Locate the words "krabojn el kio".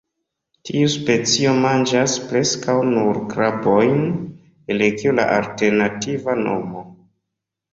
3.35-5.15